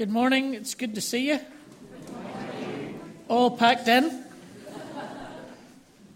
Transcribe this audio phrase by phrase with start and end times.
[0.00, 0.54] Good morning.
[0.54, 1.40] It's good to see you.
[3.28, 4.24] All packed in.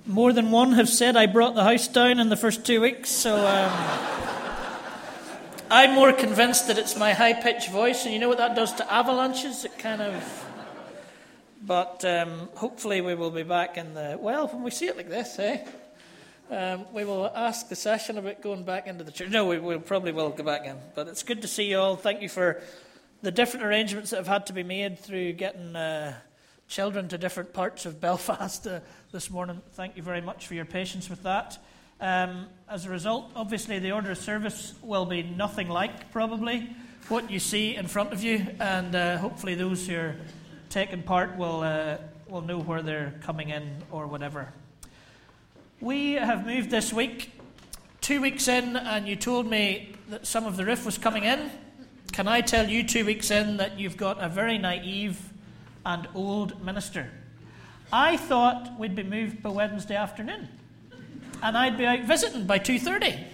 [0.06, 3.10] More than one have said I brought the house down in the first two weeks,
[3.10, 3.70] so um,
[5.70, 8.72] I'm more convinced that it's my high pitched voice, and you know what that does
[8.76, 9.66] to avalanches?
[9.66, 10.46] It kind of.
[11.60, 14.16] But um, hopefully, we will be back in the.
[14.18, 15.62] Well, when we see it like this, eh?
[16.50, 19.28] Um, we will ask the session about going back into the church.
[19.28, 20.78] No, we will probably will go back in.
[20.94, 21.96] But it's good to see you all.
[21.96, 22.62] Thank you for
[23.24, 26.12] the different arrangements that have had to be made through getting uh,
[26.68, 28.80] children to different parts of Belfast uh,
[29.12, 29.62] this morning.
[29.72, 31.56] Thank you very much for your patience with that.
[32.02, 36.68] Um, as a result, obviously, the order of service will be nothing like probably
[37.08, 40.16] what you see in front of you, and uh, hopefully, those who are
[40.68, 41.96] taking part will, uh,
[42.28, 44.52] will know where they're coming in or whatever.
[45.80, 47.30] We have moved this week,
[48.02, 51.50] two weeks in, and you told me that some of the riff was coming in.
[52.12, 55.32] Can I tell you two weeks in that you've got a very naive
[55.84, 57.10] and old minister?
[57.92, 60.48] I thought we'd be moved by Wednesday afternoon,
[61.42, 63.24] and I'd be out visiting by 2:30.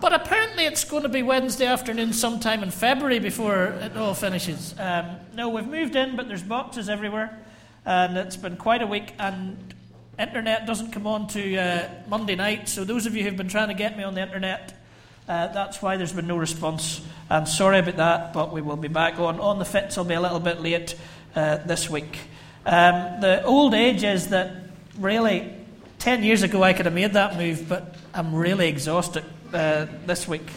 [0.00, 4.74] But apparently, it's going to be Wednesday afternoon sometime in February before it all finishes.
[4.78, 7.36] Um, no, we've moved in, but there's boxes everywhere,
[7.84, 9.14] and it's been quite a week.
[9.18, 9.74] And
[10.16, 13.68] internet doesn't come on to uh, Monday night, so those of you who've been trying
[13.68, 14.80] to get me on the internet,
[15.28, 17.02] uh, that's why there's been no response.
[17.28, 19.38] I'm sorry about that, but we will be back on.
[19.40, 20.94] On the fits, I'll be a little bit late
[21.36, 22.18] uh, this week.
[22.64, 24.52] Um, the old age is that
[24.98, 25.52] really,
[25.98, 30.26] 10 years ago I could have made that move, but I'm really exhausted uh, this
[30.26, 30.48] week.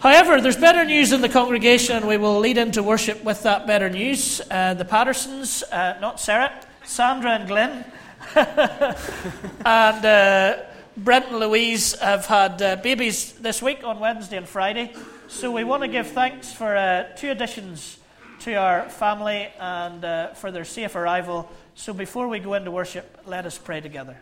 [0.00, 3.66] However, there's better news in the congregation, and we will lead into worship with that
[3.66, 4.42] better news.
[4.50, 6.52] Uh, the Pattersons, uh, not Sarah,
[6.84, 7.84] Sandra and Glenn,
[8.36, 10.56] and uh,
[10.98, 14.92] Brent and Louise have had uh, babies this week on Wednesday and Friday.
[15.28, 18.00] So we want to give thanks for uh, two additions
[18.40, 21.48] to our family and uh, for their safe arrival.
[21.76, 24.16] So before we go into worship, let us pray together.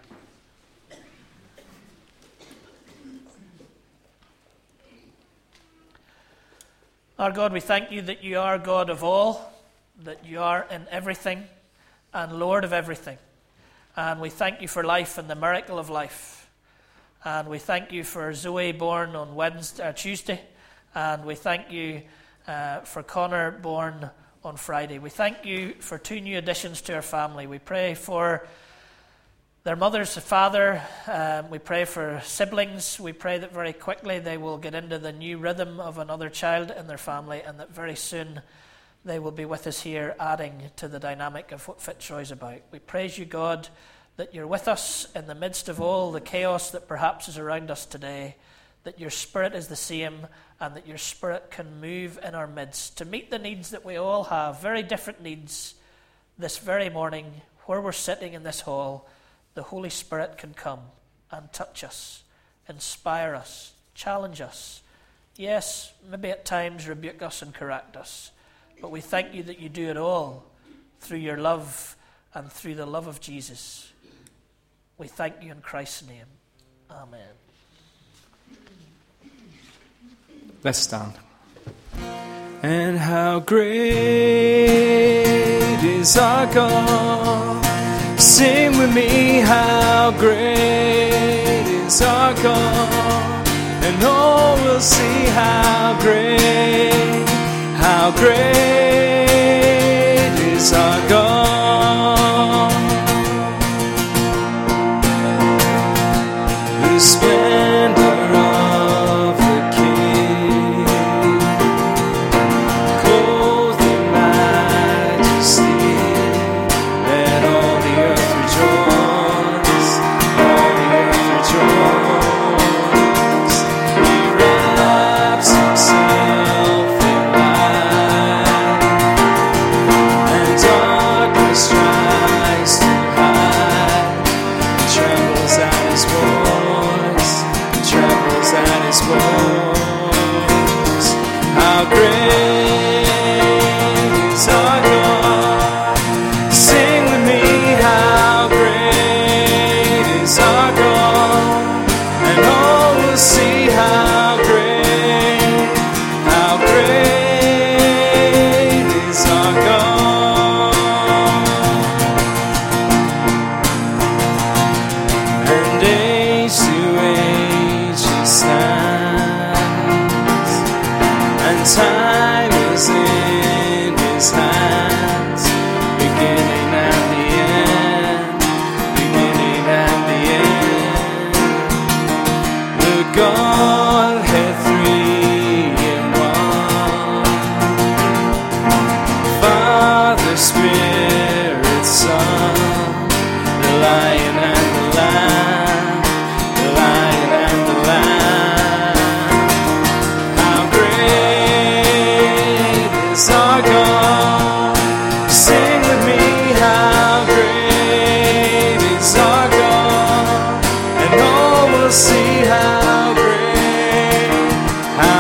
[7.19, 9.51] Our God, we thank you that you are God of all,
[10.05, 11.45] that you are in everything
[12.13, 13.17] and Lord of everything.
[13.97, 16.46] And we thank you for life and the miracle of life.
[17.27, 20.41] And we thank you for Zoe born on Wednesday, uh, Tuesday.
[20.95, 22.03] And we thank you
[22.47, 24.11] uh, for Connor born
[24.45, 25.01] on Friday.
[25.01, 27.49] We thank you for two new additions to our family.
[27.49, 28.47] We pray for
[29.65, 30.81] their mother's father.
[31.09, 33.01] Um, we pray for siblings.
[33.01, 36.71] We pray that very quickly they will get into the new rhythm of another child
[36.71, 38.41] in their family and that very soon
[39.05, 42.61] they will be with us here, adding to the dynamic of what Fitzroy is about.
[42.71, 43.69] We praise you, God
[44.17, 47.71] that you're with us in the midst of all the chaos that perhaps is around
[47.71, 48.37] us today,
[48.85, 50.27] that your Spirit is the same,
[50.59, 53.97] and that your Spirit can move in our midst to meet the needs that we
[53.97, 55.75] all have, very different needs.
[56.39, 59.09] This very morning, where we're sitting in this hall,
[59.55, 60.81] the Holy Spirit can come
[61.31, 62.23] and touch us,
[62.69, 64.83] inspire us, challenge us.
[65.37, 68.31] Yes, maybe at times rebuke us and correct us,
[68.81, 70.45] but we thank you that you do it all
[71.01, 71.97] through your love
[72.33, 73.93] and through the love of Jesus.
[74.99, 76.25] We thank you in Christ's name.
[76.91, 77.21] Amen.
[80.65, 81.13] Let's stand.
[82.63, 83.77] And how great
[85.85, 87.65] is our God?
[88.19, 93.49] Sing with me, how great is our God?
[93.85, 97.29] And all will see how great,
[97.77, 98.57] how great
[100.55, 101.26] is our God.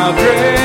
[0.06, 0.55] how great.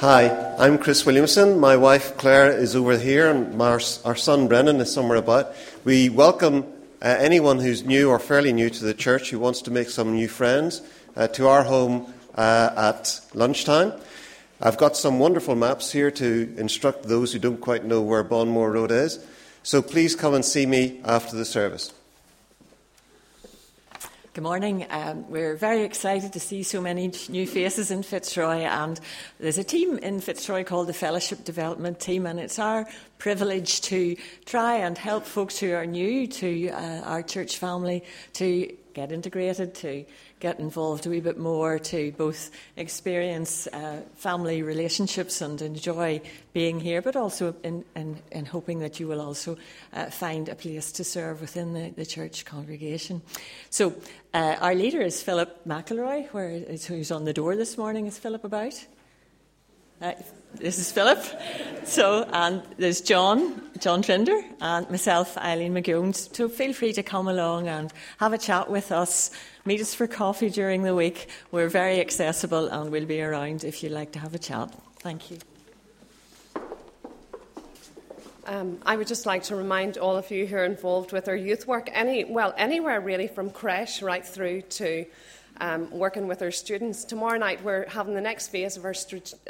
[0.00, 1.58] Hi, I'm Chris Williamson.
[1.58, 5.54] My wife Claire is over here, and our, our son Brennan is somewhere about.
[5.84, 6.64] We welcome
[7.00, 10.12] uh, anyone who's new or fairly new to the church who wants to make some
[10.12, 10.82] new friends
[11.16, 13.94] uh, to our home uh, at lunchtime.
[14.60, 18.74] I've got some wonderful maps here to instruct those who don't quite know where Bonmore
[18.74, 19.18] Road is.
[19.62, 21.94] So please come and see me after the service.
[24.36, 24.86] Good morning.
[24.90, 29.00] Um, we're very excited to see so many new faces in Fitzroy, and
[29.40, 32.86] there's a team in Fitzroy called the Fellowship Development Team, and it's our
[33.16, 38.04] privilege to try and help folks who are new to uh, our church family
[38.34, 40.04] to get integrated, to
[40.40, 46.20] get involved a wee bit more, to both experience uh, family relationships and enjoy
[46.52, 49.56] being here, but also in, in, in hoping that you will also
[49.92, 53.22] uh, find a place to serve within the, the church congregation.
[53.70, 53.94] So,
[54.34, 58.06] uh, our leader is Philip McElroy, where is, who's on the door this morning.
[58.06, 58.74] Is Philip about?
[60.00, 60.12] Uh,
[60.54, 61.24] this is Philip.
[61.84, 66.14] So, and there's John, John Trinder, and myself, Eileen McGowan.
[66.14, 69.30] So, feel free to come along and have a chat with us.
[69.64, 71.28] Meet us for coffee during the week.
[71.50, 74.70] We're very accessible and we'll be around if you'd like to have a chat.
[74.98, 75.38] Thank you.
[78.46, 81.34] Um, I would just like to remind all of you who are involved with our
[81.34, 85.06] youth work, any well, anywhere really, from creche right through to
[85.60, 87.04] um, working with our students.
[87.04, 88.94] Tomorrow night we're having the next phase of our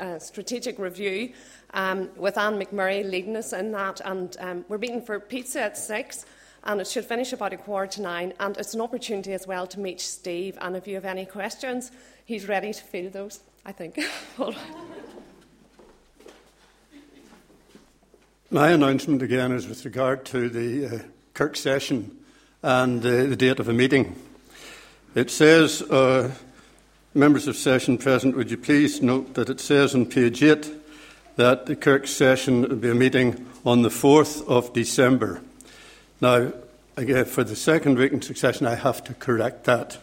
[0.01, 1.33] uh, strategic review
[1.75, 5.77] um, with Anne McMurray leading us in that, and um, we're meeting for pizza at
[5.77, 6.25] six.
[6.65, 8.33] And it should finish about a quarter to nine.
[8.41, 10.59] And it's an opportunity as well to meet Steve.
[10.61, 11.93] And if you have any questions,
[12.25, 14.01] he's ready to field those, I think.
[18.51, 20.99] My announcement again is with regard to the uh,
[21.35, 22.17] Kirk session
[22.63, 24.17] and uh, the date of a meeting.
[25.17, 26.31] It says, uh,
[27.15, 30.71] members of session present, would you please note that it says on page 8
[31.37, 35.41] that the Kirk session will be a meeting on the 4th of December.
[36.21, 36.53] Now,
[36.99, 39.97] again, for the second week in succession, I have to correct that.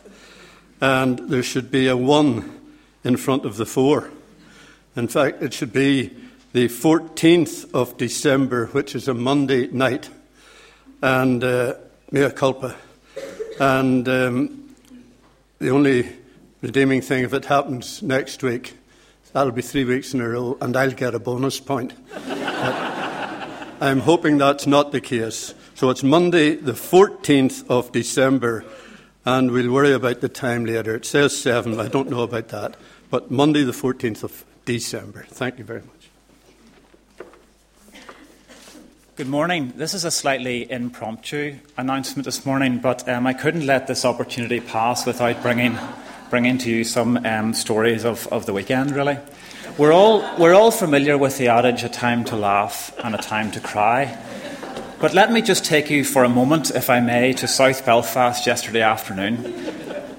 [0.82, 2.60] And there should be a 1
[3.03, 4.10] in front of the 4.
[4.96, 6.10] In fact, it should be
[6.53, 10.10] the 14th of December, which is a Monday night,
[11.03, 11.75] and uh,
[12.10, 12.75] mea culpa.
[13.60, 14.62] And um,
[15.63, 16.10] the only
[16.60, 18.74] redeeming thing, if it happens next week,
[19.32, 21.93] that'll be three weeks in a row, and I'll get a bonus point.
[23.79, 25.53] I'm hoping that's not the case.
[25.75, 28.65] So it's Monday, the 14th of December,
[29.24, 30.96] and we'll worry about the time later.
[30.96, 32.75] It says 7, I don't know about that,
[33.10, 35.25] but Monday, the 14th of December.
[35.29, 36.02] Thank you very much.
[39.15, 39.74] Good morning.
[39.75, 44.60] This is a slightly impromptu announcement this morning, but um, I couldn't let this opportunity
[44.60, 45.77] pass without bringing,
[46.32, 49.20] bringing to you some um, stories of, of the weekend, really.
[49.77, 53.51] We're all, we're all familiar with the adage a time to laugh and a time
[53.51, 54.17] to cry.
[55.00, 58.48] But let me just take you for a moment, if I may, to South Belfast
[58.48, 59.46] yesterday afternoon.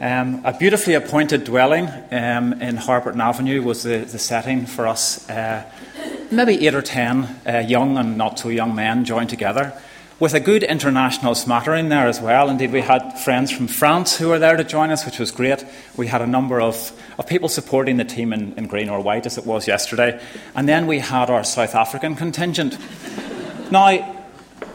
[0.00, 5.28] Um, a beautifully appointed dwelling um, in Harperton Avenue was the, the setting for us.
[5.28, 5.68] Uh,
[6.36, 9.72] maybe eight or ten uh, young and not so young men joined together
[10.20, 12.48] with a good international smattering there as well.
[12.48, 15.64] Indeed, we had friends from France who were there to join us, which was great.
[15.96, 19.26] We had a number of, of people supporting the team in, in green or white,
[19.26, 20.20] as it was yesterday.
[20.54, 22.78] And then we had our South African contingent.
[23.70, 24.12] now,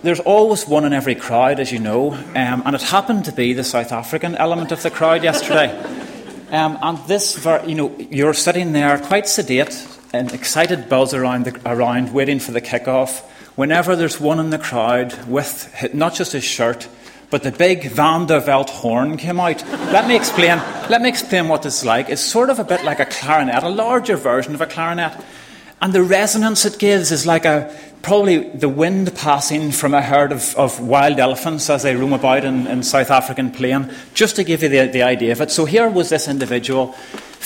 [0.03, 3.53] there's always one in every crowd, as you know, um, and it happened to be
[3.53, 5.75] the South African element of the crowd yesterday.
[6.51, 11.61] Um, and this, you know, you're sitting there quite sedate and excited buzz around, the,
[11.65, 13.21] around waiting for the kick-off.
[13.55, 16.87] Whenever there's one in the crowd with not just his shirt,
[17.29, 19.63] but the big Van der Welt horn came out.
[19.91, 20.57] Let me explain.
[20.89, 22.09] Let me explain what is like.
[22.09, 25.13] It's sort of a bit like a clarinet, a larger version of a clarinet.
[25.81, 30.31] And the resonance it gives is like a probably the wind passing from a herd
[30.31, 34.43] of, of wild elephants as they roam about in, in South African plain, just to
[34.43, 35.51] give you the, the idea of it.
[35.51, 36.95] So here was this individual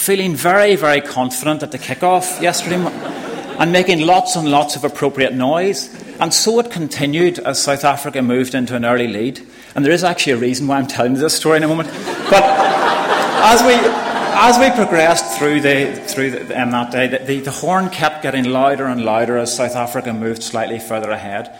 [0.04, 5.34] feeling very, very confident at the kick-off yesterday and making lots and lots of appropriate
[5.34, 5.90] noise.
[6.20, 9.40] And so it continued as South Africa moved into an early lead.
[9.76, 11.90] And there is actually a reason why I'm telling you this story in a moment.
[12.30, 17.52] But as we, as we progressed through, the, through the, um, that day, the, the
[17.52, 21.58] horn kept getting louder and louder as South Africa moved slightly further ahead.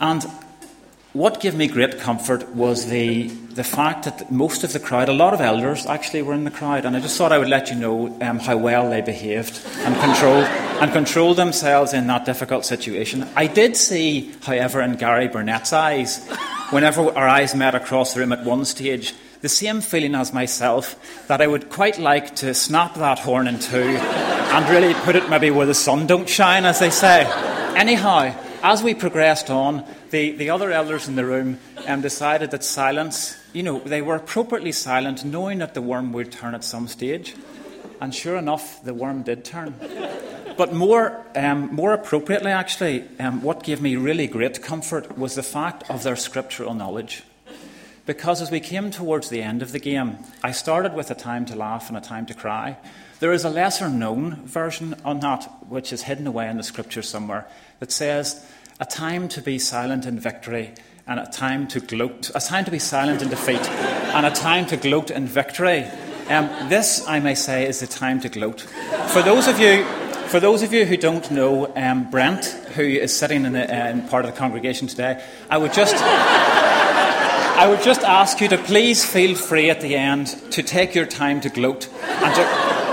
[0.00, 0.26] And
[1.12, 5.12] what gave me great comfort was the, the fact that most of the crowd, a
[5.12, 7.68] lot of elders actually were in the crowd, and I just thought I would let
[7.68, 12.64] you know um, how well they behaved and controlled, and controlled themselves in that difficult
[12.64, 13.28] situation.
[13.36, 16.26] I did see, however, in Gary Burnett's eyes,
[16.70, 21.26] whenever our eyes met across the room at one stage, the same feeling as myself
[21.26, 25.28] that I would quite like to snap that horn in two and really put it
[25.28, 27.24] maybe where the sun don't shine, as they say.
[27.76, 32.64] Anyhow, as we progressed on, the, the other elders in the room um, decided that
[32.64, 36.88] silence, you know, they were appropriately silent, knowing that the worm would turn at some
[36.88, 37.34] stage.
[38.00, 39.74] And sure enough, the worm did turn.
[40.56, 45.42] But more, um, more appropriately, actually, um, what gave me really great comfort was the
[45.42, 47.22] fact of their scriptural knowledge.
[48.04, 51.46] Because as we came towards the end of the game, I started with a time
[51.46, 52.76] to laugh and a time to cry.
[53.20, 57.02] There is a lesser known version on that, which is hidden away in the scripture
[57.02, 57.46] somewhere,
[57.82, 58.46] that says,
[58.78, 60.72] A time to be silent in victory,
[61.08, 63.68] and a time to gloat, a time to be silent in defeat,
[64.14, 65.82] and a time to gloat in victory.
[66.28, 68.60] Um, this, I may say, is the time to gloat.
[69.08, 69.84] For those of you
[70.28, 72.44] for those of you who don't know um, Brent,
[72.76, 75.96] who is sitting in, the, uh, in, part of the congregation today, I would just.
[75.96, 81.06] I would just ask you to please feel free at the end to take your
[81.06, 82.34] time to gloat and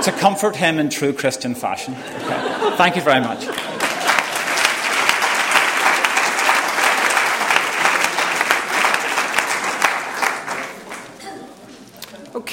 [0.03, 1.93] to, to comfort him in true Christian fashion.
[1.95, 2.75] Okay.
[2.75, 3.68] Thank you very much.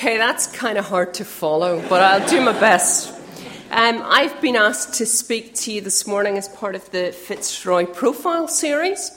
[0.07, 3.13] Okay, that's kind of hard to follow, but I'll do my best.
[3.73, 7.87] Um, I've been asked to speak to you this morning as part of the Fitzroy
[7.87, 9.11] Profile series.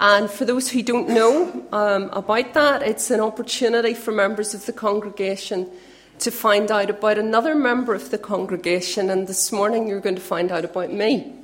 [0.00, 4.66] And for those who don't know um, about that, it's an opportunity for members of
[4.66, 5.70] the congregation
[6.18, 9.10] to find out about another member of the congregation.
[9.10, 11.36] And this morning you're going to find out about me.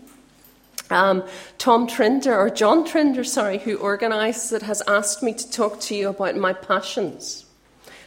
[0.91, 1.23] Um,
[1.59, 5.95] Tom Trinder, or John Trinder, sorry, who organises it, has asked me to talk to
[5.95, 7.45] you about my passions.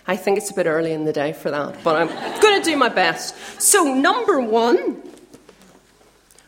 [0.07, 2.07] I think it's a bit early in the day for that, but I'm
[2.41, 3.35] going to do my best.
[3.61, 5.01] So, number one,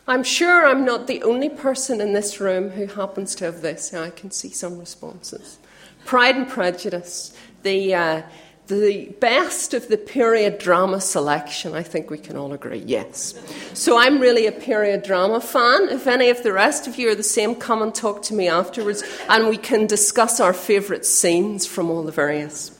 [0.06, 3.94] I'm sure I'm not the only person in this room who happens to have this.
[3.94, 5.58] I can see some responses.
[6.04, 7.32] Pride and Prejudice,
[7.62, 8.22] the, uh,
[8.66, 13.34] the best of the period drama selection, I think we can all agree, yes.
[13.72, 15.88] So I'm really a period drama fan.
[15.88, 18.48] If any of the rest of you are the same, come and talk to me
[18.48, 22.73] afterwards and we can discuss our favourite scenes from all the various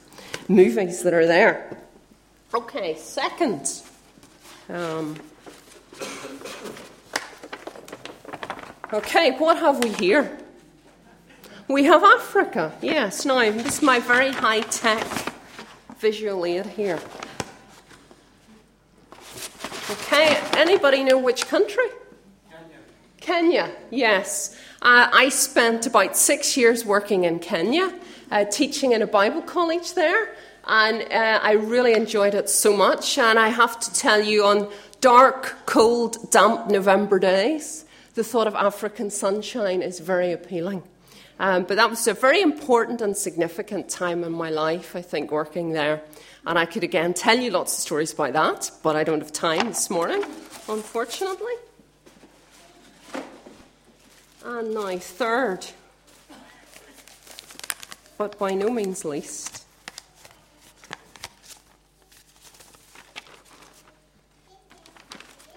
[0.49, 1.79] movies that are there.
[2.55, 3.83] Okay, second.
[4.69, 5.17] Um,
[8.95, 10.39] Okay, what have we here?
[11.67, 13.25] We have Africa, yes.
[13.25, 15.05] Now, this is my very high tech
[15.99, 17.01] visual aid here.
[19.91, 21.89] Okay, anybody know which country?
[22.49, 23.67] Kenya.
[23.67, 24.55] Kenya, yes.
[24.81, 27.93] Uh, I spent about six years working in Kenya,
[28.31, 30.35] uh, teaching in a Bible college there,
[30.67, 33.19] and uh, I really enjoyed it so much.
[33.19, 38.55] And I have to tell you, on dark, cold, damp November days, the thought of
[38.55, 40.83] African sunshine is very appealing.
[41.39, 45.33] Um, but that was a very important and significant time in my life, I think,
[45.33, 46.03] working there.
[46.47, 49.33] And I could again tell you lots of stories about that, but I don't have
[49.33, 50.23] time this morning,
[50.69, 51.55] unfortunately.
[54.45, 55.67] And now, third,
[58.19, 59.65] but by no means least.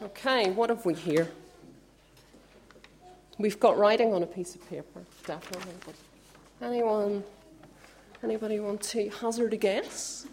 [0.02, 1.30] Okay, what have we here?
[3.38, 5.74] We've got writing on a piece of paper, definitely.
[5.86, 5.96] But
[6.66, 7.24] anyone,
[8.24, 10.26] anybody want to hazard a guess?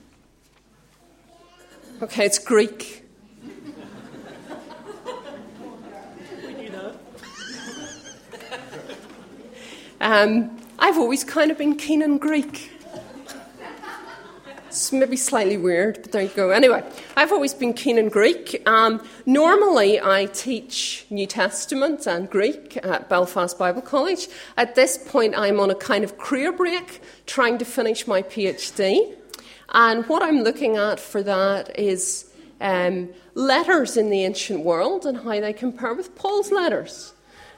[2.03, 3.05] Okay, it's Greek.
[10.05, 12.71] Um, I've always kind of been keen on Greek.
[14.67, 16.51] It's maybe slightly weird, but there you go.
[16.51, 16.85] Anyway,
[17.17, 18.63] I've always been keen on Greek.
[18.69, 24.29] Um, normally, I teach New Testament and Greek at Belfast Bible College.
[24.59, 29.15] At this point, I'm on a kind of career break, trying to finish my PhD.
[29.71, 35.17] And what I'm looking at for that is um, letters in the ancient world and
[35.17, 37.14] how they compare with Paul's letters.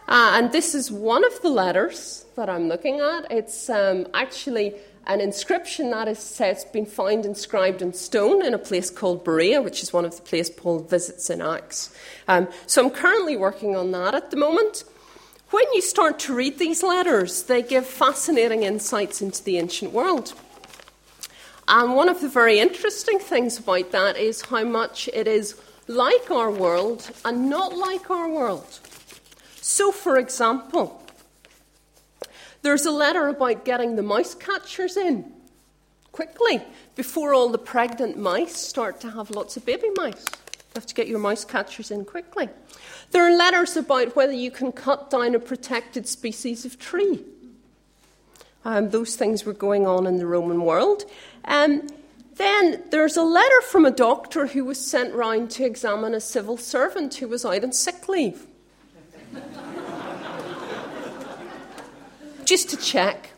[0.09, 3.31] Uh, and this is one of the letters that I'm looking at.
[3.31, 4.75] It's um, actually
[5.07, 9.25] an inscription that is said has been found inscribed in stone in a place called
[9.25, 11.95] Berea, which is one of the places Paul visits in Acts.
[12.27, 14.85] Um, so I'm currently working on that at the moment.
[15.51, 20.35] When you start to read these letters, they give fascinating insights into the ancient world.
[21.69, 26.31] And one of the very interesting things about that is how much it is like
[26.31, 28.81] our world and not like our world.
[29.69, 31.03] So, for example,
[32.63, 35.33] there's a letter about getting the mouse catchers in
[36.13, 36.63] quickly
[36.95, 40.25] before all the pregnant mice start to have lots of baby mice.
[40.25, 42.49] You have to get your mouse catchers in quickly.
[43.11, 47.25] There are letters about whether you can cut down a protected species of tree.
[48.65, 51.03] Um, those things were going on in the Roman world.
[51.45, 51.89] Um,
[52.37, 56.57] then there's a letter from a doctor who was sent round to examine a civil
[56.57, 58.47] servant who was out on sick leave.
[62.47, 63.31] Just to check.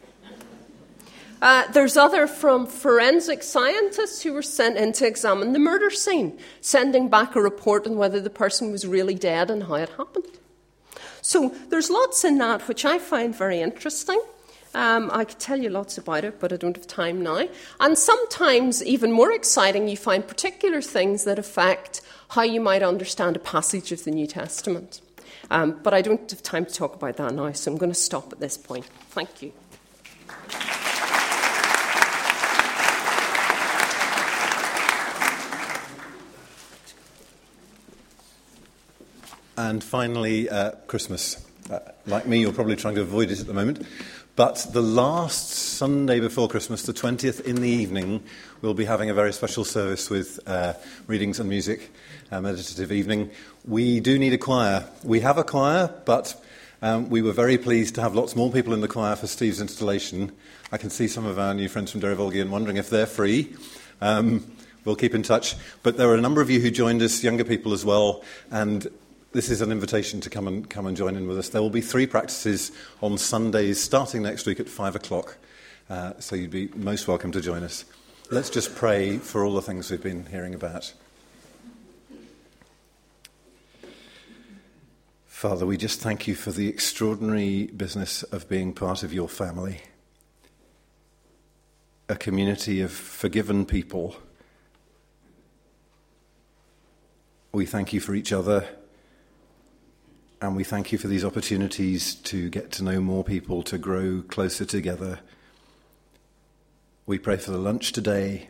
[1.41, 6.37] Uh, there's other from forensic scientists who were sent in to examine the murder scene,
[6.61, 10.39] sending back a report on whether the person was really dead and how it happened.
[11.23, 14.21] So there's lots in that which I find very interesting.
[14.75, 17.49] Um, I could tell you lots about it, but I don't have time now.
[17.81, 23.37] And sometimes, even more exciting, you find particular things that affect how you might understand
[23.37, 25.01] a passage of the New Testament.
[25.51, 27.99] Um, but I don't have time to talk about that now, so I'm going to
[27.99, 28.85] stop at this point.
[29.11, 29.53] Thank you.
[39.57, 41.45] And finally, uh, Christmas.
[41.69, 43.85] Uh, like me, you're probably trying to avoid it at the moment.
[44.39, 48.23] But the last Sunday before Christmas, the 20th in the evening,
[48.63, 50.75] we'll be having a very special service with uh,
[51.09, 51.91] readings and music,
[52.31, 53.33] a meditative evening.
[53.65, 54.89] We do need a choir.
[55.03, 56.41] We have a choir, but
[56.83, 59.61] um, we were very pleased to have lots more people in the choir for Steve's
[59.61, 60.31] installation.
[60.71, 63.57] I can see some of our new friends from Derryvolgian wondering if they're free.
[64.01, 64.49] Um,
[64.85, 65.57] we'll keep in touch.
[65.83, 68.23] But there were a number of you who joined us, younger people as well,
[68.53, 68.87] and
[69.33, 71.51] this is an invitation to come and, come and join in with us.
[71.51, 75.37] There will be three practices on Sundays starting next week at five o'clock.
[75.91, 77.85] Uh, so you'd be most welcome to join us.
[78.31, 80.93] Let's just pray for all the things we've been hearing about.
[85.27, 89.83] Father, we just thank you for the extraordinary business of being part of your family,
[92.09, 94.17] a community of forgiven people.
[97.53, 98.67] We thank you for each other
[100.41, 104.23] and we thank you for these opportunities to get to know more people, to grow
[104.29, 105.19] closer together.
[107.07, 108.49] We pray for the lunch today,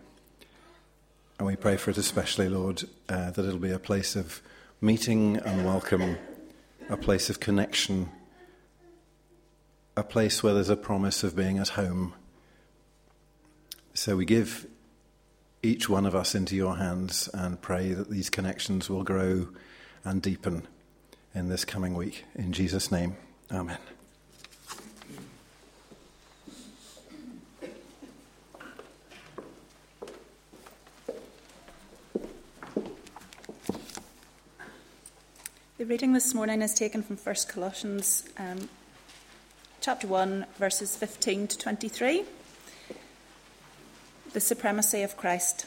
[1.39, 4.43] and we pray for it especially, Lord, uh, that it'll be a place of
[4.83, 6.19] meeting and welcome,
[6.91, 8.11] a place of connection,
[9.97, 12.13] a place where there's a promise of being at home.
[13.95, 14.67] So we give
[15.63, 19.49] each one of us into your hands and pray that these connections will grow
[20.05, 20.69] and deepen
[21.35, 22.25] in this coming week.
[22.35, 23.17] In Jesus' name,
[23.51, 23.79] amen.
[35.79, 38.69] The reading this morning is taken from 1 Colossians um,
[39.81, 42.25] chapter 1, verses 15 to 23.
[44.33, 45.67] The supremacy of Christ.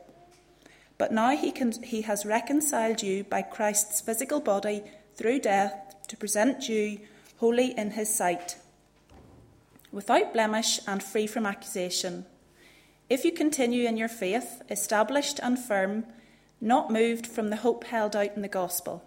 [1.01, 4.83] But now he, can, he has reconciled you by Christ's physical body
[5.15, 6.99] through death to present you
[7.37, 8.57] holy in his sight,
[9.91, 12.27] without blemish and free from accusation.
[13.09, 16.05] If you continue in your faith, established and firm,
[16.61, 19.03] not moved from the hope held out in the gospel.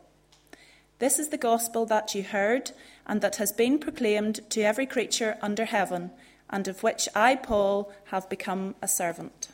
[0.99, 2.73] This is the gospel that you heard
[3.07, 6.11] and that has been proclaimed to every creature under heaven,
[6.51, 9.51] and of which I, Paul, have become a servant.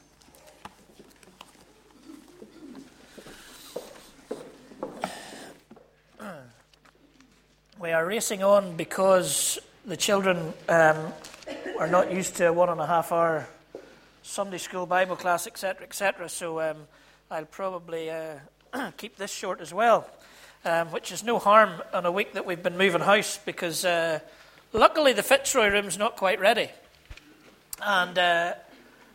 [7.81, 11.15] We are racing on because the children um,
[11.79, 13.49] are not used to a one and a half hour
[14.23, 16.29] Sunday school Bible class, etc., etc.
[16.29, 16.77] So um,
[17.31, 18.35] I'll probably uh,
[18.99, 20.07] keep this short as well,
[20.67, 24.21] um, which is no harm on a week that we've been moving house because uh,
[24.75, 26.69] luckily the Fitzroy room's not quite ready.
[27.83, 28.55] And uh,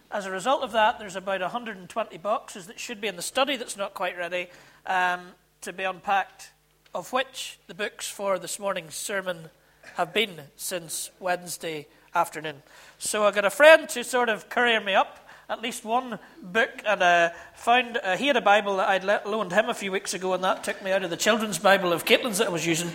[0.09, 3.57] as a result of that, there's about 120 boxes that should be in the study
[3.57, 4.47] that's not quite ready
[4.87, 5.21] um,
[5.61, 6.49] to be unpacked
[6.95, 9.49] of which the books for this morning's sermon
[9.95, 12.63] have been since Wednesday afternoon.
[12.97, 16.69] So I got a friend to sort of courier me up at least one book,
[16.87, 19.91] and uh, found uh, he had a Bible that I'd let, loaned him a few
[19.91, 22.49] weeks ago, and that took me out of the children's Bible of Caitlin's that I
[22.49, 22.89] was using.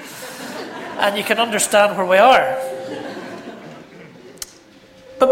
[0.99, 2.59] and you can understand where we are.
[5.19, 5.31] But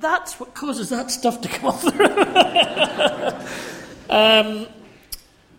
[0.00, 1.84] that's what causes that stuff to come off.
[4.10, 4.68] um,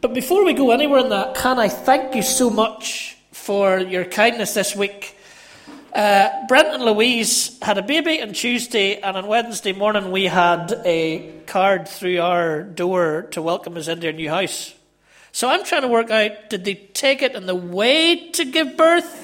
[0.02, 4.06] but before we go anywhere in that, can I thank you so much for your
[4.06, 5.18] kindness this week?
[5.94, 10.82] Uh, Brent and Louise had a baby on Tuesday, and on Wednesday morning we had
[10.86, 14.76] a card through our door to welcome us into our new house.
[15.32, 18.78] So I'm trying to work out did they take it on the way to give
[18.78, 19.24] birth?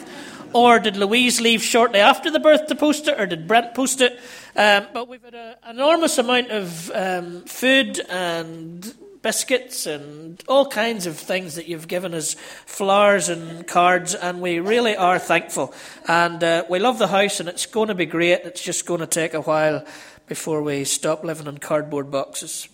[0.53, 4.01] Or did Louise leave shortly after the birth to post it, or did Brent post
[4.01, 4.19] it?
[4.55, 11.07] Um, but we've had an enormous amount of um, food and biscuits and all kinds
[11.07, 15.73] of things that you've given us, flowers and cards, and we really are thankful.
[16.07, 18.41] And uh, we love the house, and it's going to be great.
[18.43, 19.83] It's just going to take a while
[20.27, 22.67] before we stop living in cardboard boxes.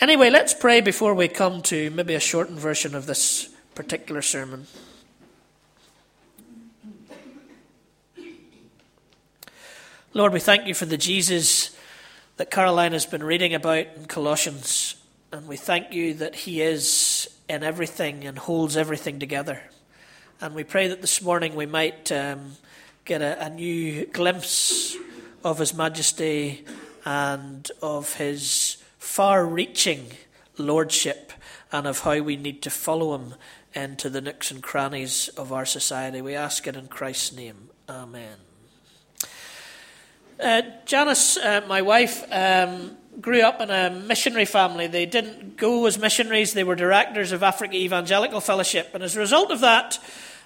[0.00, 4.66] Anyway, let's pray before we come to maybe a shortened version of this particular sermon.
[10.14, 11.74] Lord, we thank you for the Jesus
[12.36, 14.96] that Caroline has been reading about in Colossians.
[15.32, 19.62] And we thank you that He is in everything and holds everything together.
[20.42, 22.56] And we pray that this morning we might um,
[23.06, 24.94] get a, a new glimpse
[25.42, 26.66] of His majesty
[27.06, 30.08] and of His far reaching
[30.58, 31.32] lordship
[31.72, 33.34] and of how we need to follow Him
[33.72, 36.20] into the nooks and crannies of our society.
[36.20, 37.70] We ask it in Christ's name.
[37.88, 38.36] Amen.
[40.38, 44.86] Uh, Janice, uh, my wife, um, grew up in a missionary family.
[44.86, 48.90] They didn't go as missionaries, they were directors of Africa Evangelical Fellowship.
[48.94, 49.98] And as a result of that,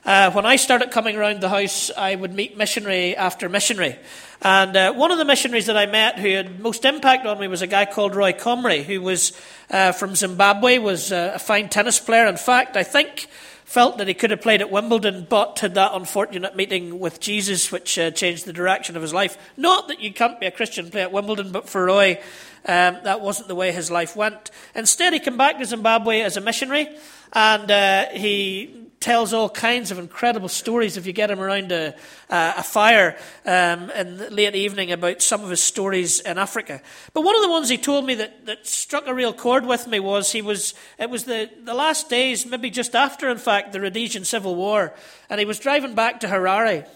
[0.04, 3.96] uh, when I started coming around the house, I would meet missionary after missionary.
[4.42, 7.48] And uh, one of the missionaries that I met who had most impact on me
[7.48, 9.32] was a guy called Roy Comrie, who was
[9.70, 12.26] uh, from Zimbabwe, was uh, a fine tennis player.
[12.26, 13.28] In fact, I think
[13.64, 17.72] felt that he could have played at Wimbledon, but had that unfortunate meeting with Jesus,
[17.72, 19.36] which uh, changed the direction of his life.
[19.56, 22.20] Not that you can't be a Christian play at Wimbledon, but for Roy,
[22.66, 24.50] um, that wasn't the way his life went.
[24.74, 26.88] Instead, he came back to Zimbabwe as a missionary,
[27.32, 31.94] and uh, he tells all kinds of incredible stories if you get him around a,
[32.30, 36.80] uh, a fire um, in the late evening about some of his stories in Africa.
[37.12, 39.86] But one of the ones he told me that, that struck a real chord with
[39.86, 43.72] me was he was it was the, the last days, maybe just after, in fact,
[43.72, 44.92] the Rhodesian Civil War,
[45.30, 46.88] and he was driving back to Harare.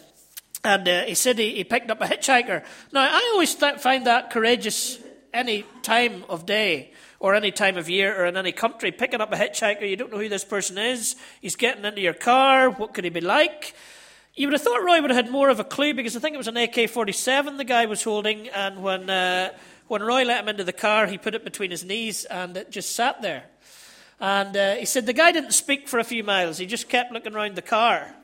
[0.62, 2.62] And uh, he said he, he, picked up a hitchhiker.
[2.92, 4.98] Now, I always th- find that courageous
[5.32, 9.32] any time of day or any time of year or in any country, picking up
[9.32, 12.94] a hitchhiker, you don't know who this person is, he's getting into your car, what
[12.94, 13.74] could he be like?
[14.34, 16.34] You would have thought Roy would have had more of a clue because I think
[16.34, 19.50] it was an AK 47 the guy was holding, and when, uh,
[19.88, 22.70] when Roy let him into the car, he put it between his knees and it
[22.70, 23.44] just sat there.
[24.20, 27.12] And uh, he said the guy didn't speak for a few miles, he just kept
[27.12, 28.14] looking around the car.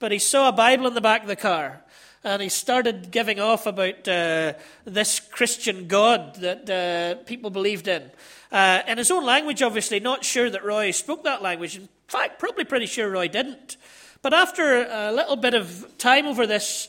[0.00, 1.83] But he saw a Bible in the back of the car
[2.24, 8.10] and he started giving off about uh, this Christian God that uh, people believed in.
[8.50, 11.76] Uh, in his own language, obviously, not sure that Roy spoke that language.
[11.76, 13.76] In fact, probably pretty sure Roy didn't.
[14.22, 16.88] But after a little bit of time over this,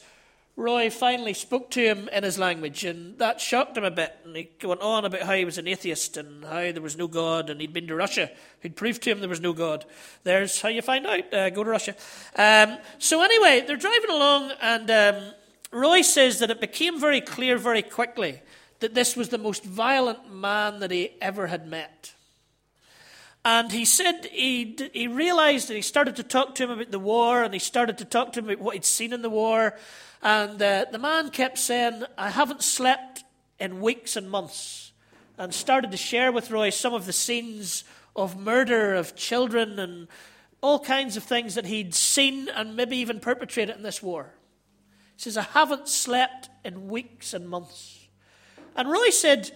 [0.58, 4.15] Roy finally spoke to him in his language, and that shocked him a bit.
[4.24, 7.08] And he went on about how he was an atheist and how there was no
[7.08, 9.84] God, and he'd been to Russia, who'd proved to him there was no God.
[10.24, 11.34] There's how you find out.
[11.34, 11.96] Uh, go to Russia.
[12.38, 15.34] Um, so, anyway, they're driving along, and um,
[15.72, 18.41] Roy says that it became very clear very quickly
[18.80, 22.13] that this was the most violent man that he ever had met.
[23.44, 27.00] And he said he, he realized that he started to talk to him about the
[27.00, 29.76] war, and he started to talk to him about what he'd seen in the war.
[30.26, 33.24] And uh, the man kept saying, I haven't slept
[33.60, 34.92] in weeks and months.
[35.38, 37.84] And started to share with Roy some of the scenes
[38.16, 40.08] of murder of children and
[40.62, 44.34] all kinds of things that he'd seen and maybe even perpetrated in this war.
[45.16, 48.08] He says, I haven't slept in weeks and months.
[48.76, 49.52] And Roy said,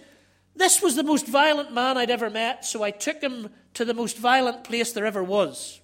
[0.54, 3.94] This was the most violent man I'd ever met, so I took him to the
[3.94, 5.80] most violent place there ever was.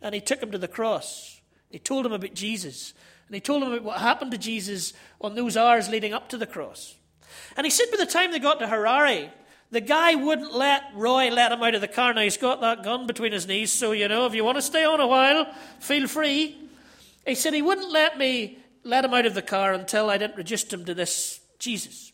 [0.00, 1.40] And he took him to the cross.
[1.68, 2.94] He told him about Jesus.
[3.28, 6.38] And he told him about what happened to Jesus on those hours leading up to
[6.38, 6.96] the cross.
[7.56, 9.30] And he said by the time they got to Harare,
[9.70, 12.14] the guy wouldn't let Roy let him out of the car.
[12.14, 14.62] Now he's got that gun between his knees, so you know, if you want to
[14.62, 16.56] stay on a while, feel free.
[17.26, 20.72] He said he wouldn't let me let him out of the car until I'd introduced
[20.72, 22.12] him to this Jesus.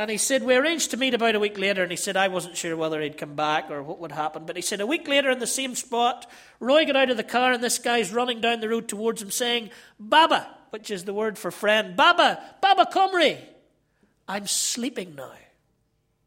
[0.00, 1.82] And he said, We arranged to meet about a week later.
[1.82, 4.46] And he said, I wasn't sure whether he'd come back or what would happen.
[4.46, 6.24] But he said, A week later in the same spot,
[6.58, 9.30] Roy got out of the car and this guy's running down the road towards him
[9.30, 11.96] saying, Baba, which is the word for friend.
[11.96, 13.40] Baba, Baba Comrie.
[14.26, 15.34] I'm sleeping now.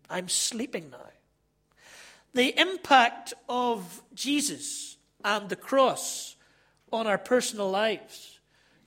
[0.08, 1.10] I'm sleeping now.
[2.36, 6.36] The impact of Jesus and the cross
[6.92, 8.38] on our personal lives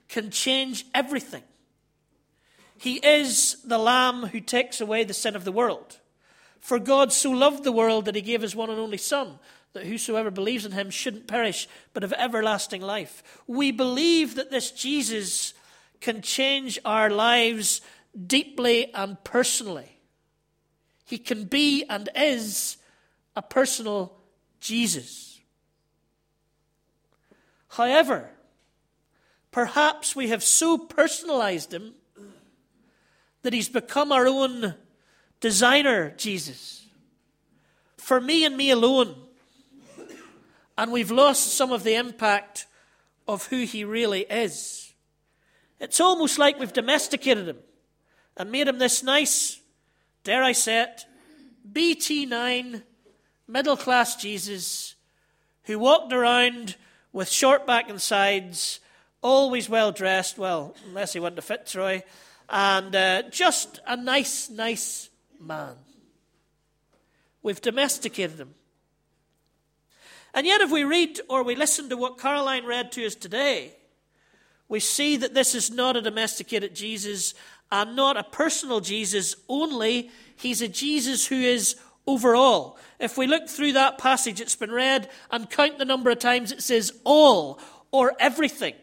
[0.07, 1.43] can change everything.
[2.79, 5.99] He is the Lamb who takes away the sin of the world.
[6.61, 9.39] For God so loved the world that he gave his one and only Son,
[9.73, 13.23] that whosoever believes in him shouldn't perish, but have everlasting life.
[13.47, 15.55] We believe that this Jesus
[16.01, 17.81] can change our lives
[18.27, 19.99] deeply and personally.
[21.05, 22.79] He can be and is
[23.37, 24.17] a personal
[24.61, 25.39] Jesus.
[27.69, 28.31] However,
[29.53, 31.95] perhaps we have so personalized him
[33.47, 34.75] that he's become our own
[35.39, 36.85] designer, Jesus.
[37.97, 39.15] For me and me alone.
[40.77, 42.67] And we've lost some of the impact
[43.29, 44.93] of who he really is.
[45.79, 47.59] It's almost like we've domesticated him
[48.37, 49.61] and made him this nice,
[50.25, 51.07] dare I say it,
[51.73, 52.83] BT9
[53.47, 54.97] middle class Jesus
[55.67, 56.75] who walked around
[57.13, 58.81] with short back and sides,
[59.23, 62.03] always well dressed, well, unless he went to Fitzroy,
[62.49, 65.75] and uh, just a nice, nice man.
[67.43, 68.55] We've domesticated him.
[70.35, 73.75] And yet, if we read or we listen to what Caroline read to us today,
[74.69, 77.35] we see that this is not a domesticated Jesus
[77.71, 80.11] and not a personal Jesus only.
[80.37, 82.79] He's a Jesus who is overall.
[82.99, 86.53] If we look through that passage, it's been read and count the number of times
[86.53, 88.75] it says all or everything.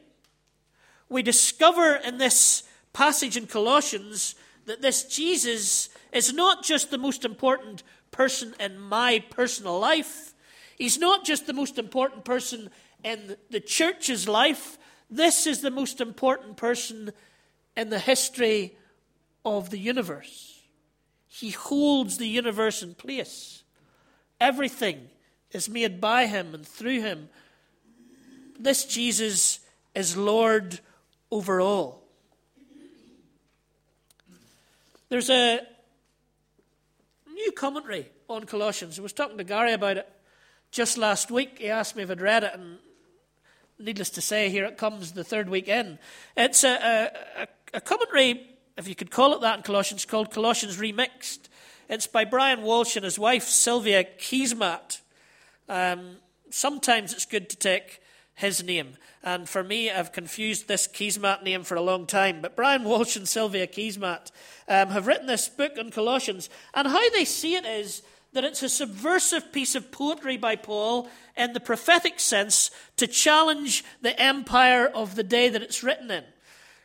[1.09, 7.25] We discover in this passage in Colossians that this Jesus is not just the most
[7.25, 10.33] important person in my personal life,
[10.77, 12.69] he's not just the most important person
[13.03, 14.77] in the church's life.
[15.09, 17.11] This is the most important person
[17.75, 18.77] in the history
[19.43, 20.61] of the universe.
[21.27, 23.63] He holds the universe in place.
[24.39, 25.09] Everything
[25.51, 27.29] is made by him and through him.
[28.59, 29.59] This Jesus
[29.95, 30.79] is Lord
[31.31, 32.02] over all.
[35.13, 35.59] There's a
[37.31, 38.97] new commentary on Colossians.
[38.97, 40.09] I was talking to Gary about it
[40.71, 41.59] just last week.
[41.59, 42.79] He asked me if I'd read it, and
[43.77, 45.99] needless to say, here it comes the third week in.
[46.35, 48.41] It's a, a, a commentary,
[48.75, 51.41] if you could call it that in Colossians, called Colossians Remixed.
[51.89, 55.01] It's by Brian Walsh and his wife, Sylvia Keesmaat.
[55.69, 56.17] Um,
[56.49, 58.01] sometimes it's good to take
[58.35, 58.97] his name.
[59.23, 62.41] And for me, I've confused this Keesmaat name for a long time.
[62.41, 64.31] But Brian Walsh and Sylvia Keesmaat
[64.67, 66.49] um, have written this book on Colossians.
[66.73, 68.01] And how they see it is
[68.33, 73.83] that it's a subversive piece of poetry by Paul in the prophetic sense to challenge
[74.01, 76.23] the empire of the day that it's written in.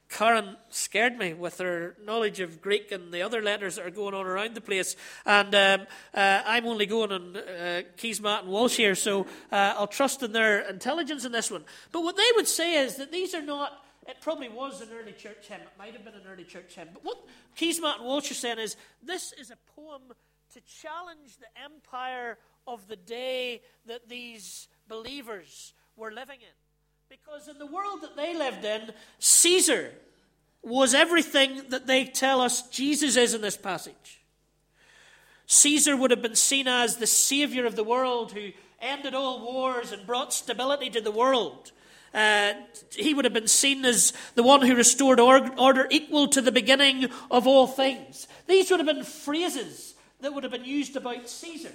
[0.09, 4.15] Karen scared me with her knowledge of Greek and the other letters that are going
[4.15, 4.97] on around the place.
[5.27, 9.87] And um, uh, I'm only going on uh, Keesmaat and Walsh here, so uh, I'll
[9.87, 11.65] trust in their intelligence in this one.
[11.93, 15.13] But what they would say is that these are not, it probably was an early
[15.13, 16.89] church hymn, it might have been an early church hymn.
[16.93, 17.19] But what
[17.57, 20.03] Keesmaat and Walsh are saying is this is a poem
[20.55, 26.68] to challenge the empire of the day that these believers were living in.
[27.09, 29.93] Because in the world that they lived in, Caesar
[30.63, 34.21] was everything that they tell us Jesus is in this passage.
[35.47, 39.91] Caesar would have been seen as the savior of the world who ended all wars
[39.91, 41.73] and brought stability to the world.
[42.13, 42.53] Uh,
[42.91, 47.07] he would have been seen as the one who restored order equal to the beginning
[47.31, 48.29] of all things.
[48.47, 51.73] These would have been phrases that would have been used about Caesar.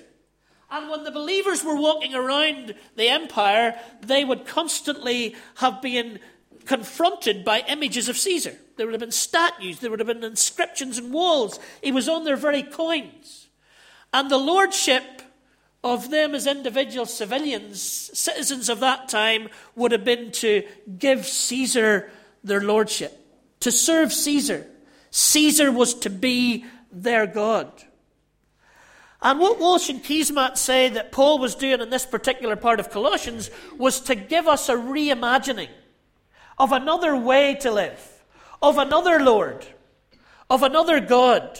[0.72, 6.20] And when the believers were walking around the empire, they would constantly have been
[6.66, 8.56] confronted by images of Caesar.
[8.76, 11.60] There would have been statues, there would have been inscriptions and walls.
[11.82, 13.48] He was on their very coins.
[14.12, 15.22] And the lordship
[15.84, 20.64] of them as individual civilians, citizens of that time, would have been to
[20.98, 22.10] give Caesar
[22.44, 23.20] their lordship,
[23.60, 24.66] to serve Caesar.
[25.12, 27.70] Caesar was to be their God.
[29.24, 32.90] And what Walsh and Keesmaat say that Paul was doing in this particular part of
[32.90, 35.70] Colossians was to give us a reimagining
[36.58, 38.24] of another way to live,
[38.62, 39.66] of another Lord,
[40.50, 41.58] of another God.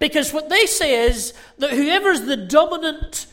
[0.00, 3.28] Because what they say is that whoever's the dominant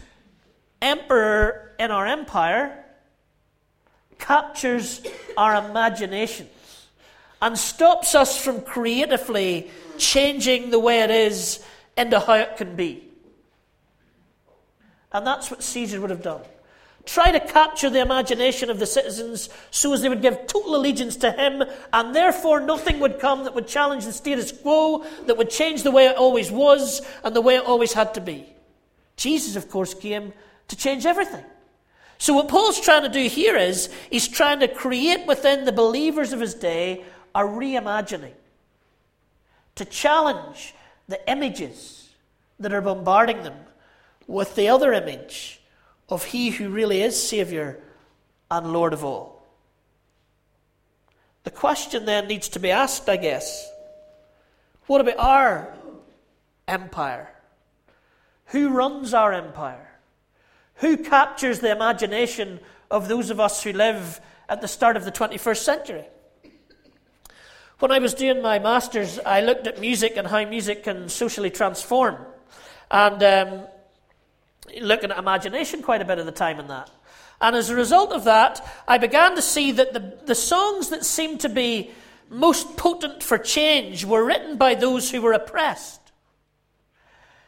[0.79, 2.85] emperor in our empire
[4.19, 5.01] captures
[5.35, 6.49] our imaginations
[7.41, 11.61] and stops us from creatively changing the way it is
[11.97, 13.09] into how it can be.
[15.13, 16.41] And that's what Caesar would have done.
[17.05, 21.17] Try to capture the imagination of the citizens so as they would give total allegiance
[21.17, 25.49] to him, and therefore nothing would come that would challenge the status quo, that would
[25.49, 28.45] change the way it always was and the way it always had to be.
[29.17, 30.33] Jesus, of course, came
[30.69, 31.43] to change everything.
[32.17, 36.31] So, what Paul's trying to do here is he's trying to create within the believers
[36.31, 37.03] of his day
[37.35, 38.31] a reimagining
[39.75, 40.73] to challenge
[41.09, 42.09] the images
[42.61, 43.55] that are bombarding them
[44.27, 45.61] with the other image
[46.09, 47.79] of He who really is Saviour
[48.49, 49.45] and Lord of all.
[51.43, 53.69] The question then needs to be asked, I guess
[54.87, 55.73] what about our
[56.67, 57.29] empire?
[58.47, 59.89] Who runs our empire?
[60.75, 62.59] Who captures the imagination
[62.91, 66.05] of those of us who live at the start of the 21st century?
[67.79, 71.49] When I was doing my master's, I looked at music and how music can socially
[71.49, 72.17] transform.
[72.91, 73.67] And um,
[74.81, 76.89] looking at imagination quite a bit of the time in that.
[77.41, 81.05] And as a result of that, I began to see that the, the songs that
[81.05, 81.91] seemed to be
[82.29, 85.99] most potent for change were written by those who were oppressed.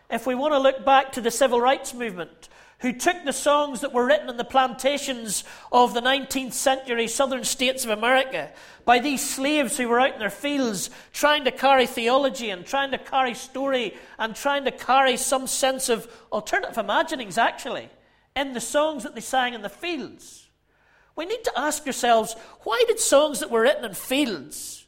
[0.09, 2.49] If we want to look back to the civil rights movement,
[2.85, 7.43] who took the songs that were written in the plantations of the 19th century southern
[7.43, 8.51] states of America
[8.85, 12.91] by these slaves who were out in their fields trying to carry theology and trying
[12.91, 17.89] to carry story and trying to carry some sense of alternative imaginings, actually,
[18.35, 20.47] in the songs that they sang in the fields.
[21.15, 24.85] We need to ask ourselves why did songs that were written in fields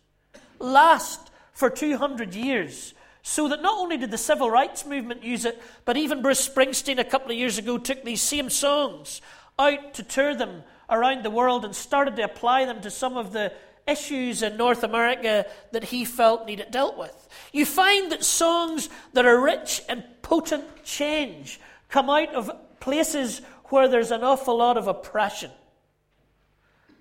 [0.60, 2.94] last for 200 years
[3.28, 6.98] so that not only did the civil rights movement use it, but even Bruce Springsteen
[6.98, 9.20] a couple of years ago took these same songs
[9.60, 13.34] out to tour them around the world and started to apply them to some of
[13.34, 13.52] the
[13.86, 17.28] issues in North America that he felt needed dealt with.
[17.52, 21.60] You find that songs that are rich and potent change
[21.90, 25.52] come out of places where there's an awful lot of oppression.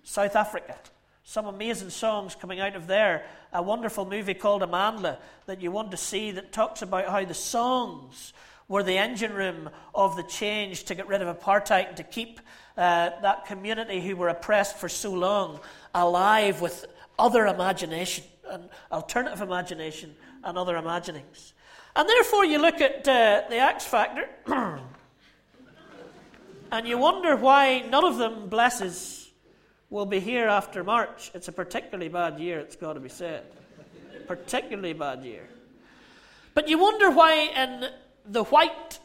[0.02, 0.76] South Africa,
[1.22, 5.16] some amazing songs coming out of there a wonderful movie called Amandla
[5.46, 8.34] that you want to see that talks about how the songs
[8.68, 12.38] were the engine room of the change to get rid of apartheid and to keep
[12.76, 15.58] uh, that community who were oppressed for so long
[15.94, 16.84] alive with
[17.18, 20.14] other imagination and alternative imagination
[20.44, 21.54] and other imaginings.
[21.94, 24.28] And therefore, you look at uh, the X Factor
[26.70, 29.15] and you wonder why none of them blesses
[29.90, 31.30] will be here after March.
[31.34, 33.44] It's a particularly bad year, it's got to be said.
[34.26, 35.48] particularly bad year.
[36.54, 37.88] But you wonder why, in
[38.24, 38.98] the white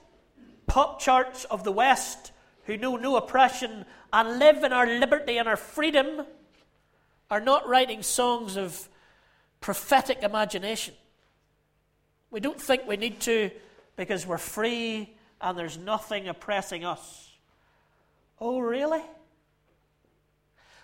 [0.67, 2.31] pop charts of the West,
[2.65, 6.25] who know no oppression and live in our liberty and our freedom,
[7.29, 8.89] are not writing songs of
[9.59, 10.93] prophetic imagination.
[12.29, 13.51] We don't think we need to
[13.95, 17.29] because we're free and there's nothing oppressing us.
[18.39, 19.01] Oh, really?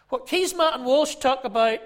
[0.09, 1.79] What Keesmaat and Walsh talk about,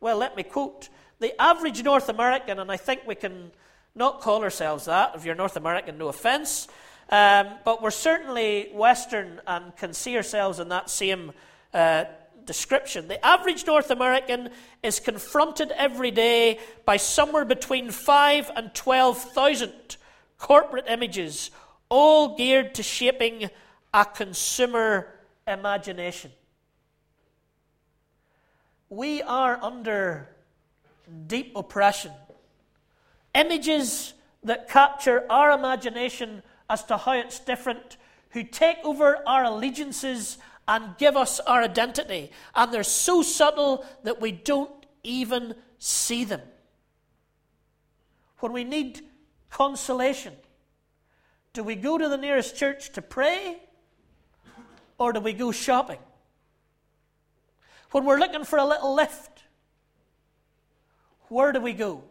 [0.00, 0.88] well, let me quote
[1.20, 3.50] the average North American, and I think we can
[3.94, 5.12] not call ourselves that.
[5.14, 6.68] If you're North American, no offense.
[7.10, 11.32] Um, but we're certainly Western and can see ourselves in that same
[11.74, 12.04] uh,
[12.46, 13.08] description.
[13.08, 14.48] The average North American
[14.82, 19.96] is confronted every day by somewhere between 5 and 12,000
[20.38, 21.50] corporate images,
[21.90, 23.50] all geared to shaping
[23.92, 25.08] a consumer
[25.46, 26.30] imagination.
[28.90, 30.28] We are under
[31.26, 32.12] deep oppression.
[33.34, 37.96] Images that capture our imagination as to how it's different,
[38.30, 42.30] who take over our allegiances and give us our identity.
[42.54, 46.42] And they're so subtle that we don't even see them.
[48.40, 49.00] When we need
[49.50, 50.34] consolation,
[51.52, 53.62] do we go to the nearest church to pray
[54.98, 55.98] or do we go shopping?
[57.90, 59.44] When we're looking for a little lift,
[61.28, 62.04] where do we go?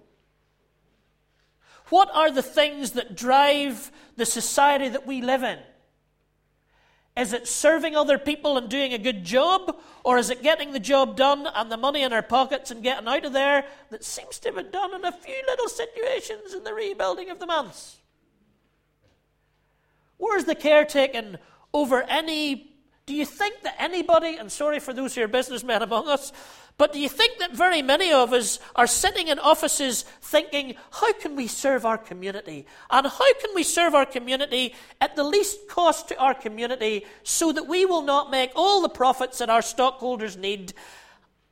[1.89, 5.59] What are the things that drive the society that we live in?
[7.15, 9.75] Is it serving other people and doing a good job?
[10.03, 13.07] Or is it getting the job done and the money in our pockets and getting
[13.07, 16.63] out of there that seems to have been done in a few little situations in
[16.63, 17.97] the rebuilding of the manse?
[20.17, 21.37] Where's the caretaking
[21.73, 22.76] over any?
[23.07, 26.33] Do you think that anybody, and sorry for those who are businessmen among us,
[26.77, 31.13] but do you think that very many of us are sitting in offices thinking, how
[31.13, 32.65] can we serve our community?
[32.91, 37.53] And how can we serve our community at the least cost to our community so
[37.53, 40.73] that we will not make all the profits that our stockholders need?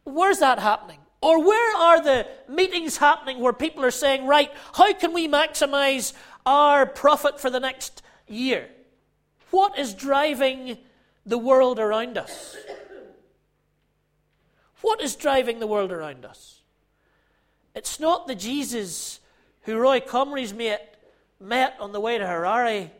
[0.04, 1.00] Where's that happening?
[1.22, 6.12] Or where are the meetings happening where people are saying, right, how can we maximize
[6.46, 8.68] our profit for the next year?
[9.52, 10.80] What is driving
[11.26, 12.56] the world around us?
[14.82, 16.62] What is driving the world around us?
[17.74, 19.20] It's not the Jesus
[19.62, 20.80] who Roy Comrie's mate
[21.40, 22.92] met on the way to Harare.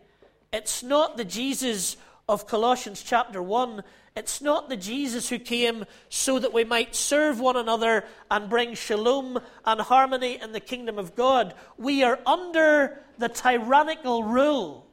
[0.52, 1.96] It's not the Jesus
[2.28, 3.84] of Colossians chapter 1.
[4.16, 8.74] It's not the Jesus who came so that we might serve one another and bring
[8.74, 11.54] shalom and harmony in the kingdom of God.
[11.78, 14.88] We are under the tyrannical rule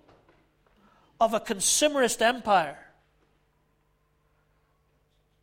[1.20, 2.78] of a consumerist empire.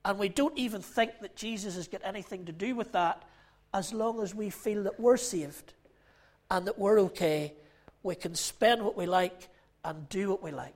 [0.10, 3.22] And we don't even think that Jesus has got anything to do with that
[3.76, 5.74] as long as we feel that we're saved
[6.50, 7.54] and that we're okay.
[8.02, 9.50] We can spend what we like
[9.86, 10.74] and do what we like.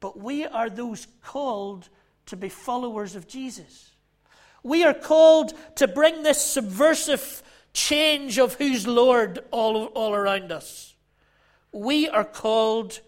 [0.00, 1.90] But we are those called
[2.24, 3.90] to be followers of Jesus.
[4.62, 7.42] We are called to bring this subversive
[7.74, 10.94] change of who's Lord all, all around us.
[11.72, 13.00] We are called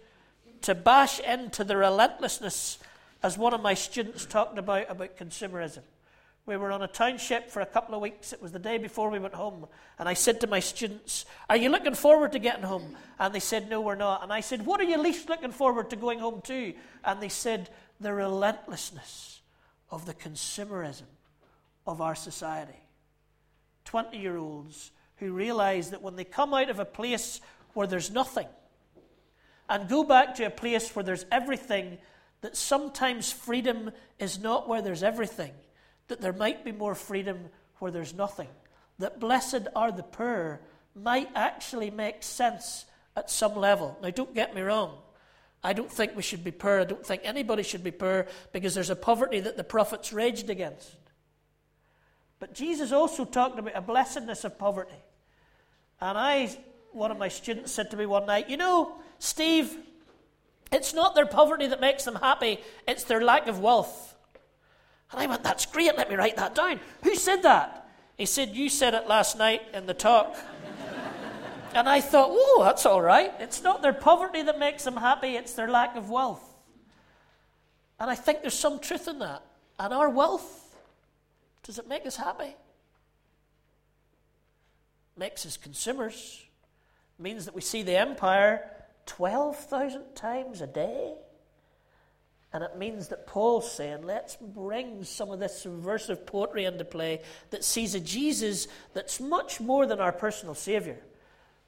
[0.60, 2.78] to bash into the relentlessness
[3.24, 5.80] as one of my students talked about about consumerism.
[6.44, 8.34] We were on a township for a couple of weeks.
[8.34, 9.66] It was the day before we went home.
[9.98, 12.94] And I said to my students, Are you looking forward to getting home?
[13.18, 14.22] And they said, No, we're not.
[14.22, 16.74] And I said, What are you least looking forward to going home to?
[17.02, 19.40] And they said, The relentlessness
[19.90, 21.08] of the consumerism
[21.86, 22.78] of our society.
[23.86, 27.40] 20 year olds who realize that when they come out of a place
[27.72, 28.48] where there's nothing
[29.70, 31.96] and go back to a place where there's everything,
[32.45, 35.53] that sometimes freedom is not where there's everything,
[36.09, 37.38] that there might be more freedom
[37.78, 38.49] where there's nothing,
[38.99, 40.61] that blessed are the poor
[40.95, 42.84] might actually make sense
[43.16, 43.97] at some level.
[44.03, 44.99] Now, don't get me wrong.
[45.62, 46.80] I don't think we should be poor.
[46.80, 50.51] I don't think anybody should be poor because there's a poverty that the prophets raged
[50.51, 50.95] against.
[52.40, 55.03] But Jesus also talked about a blessedness of poverty.
[55.99, 56.55] And I,
[56.92, 59.74] one of my students said to me one night, You know, Steve,
[60.72, 64.14] it's not their poverty that makes them happy, it's their lack of wealth.
[65.12, 66.80] And I went, That's great, let me write that down.
[67.02, 67.88] Who said that?
[68.16, 70.36] He said, You said it last night in the talk.
[71.74, 73.32] and I thought, Oh, that's all right.
[73.38, 76.42] It's not their poverty that makes them happy, it's their lack of wealth.
[78.00, 79.42] And I think there's some truth in that.
[79.78, 80.76] And our wealth,
[81.62, 82.56] does it make us happy?
[85.16, 86.44] Makes us consumers.
[87.18, 88.68] Means that we see the empire
[89.07, 91.14] 12,000 times a day.
[92.52, 97.20] And it means that Paul's saying, let's bring some of this subversive poetry into play
[97.50, 100.98] that sees a Jesus that's much more than our personal Saviour,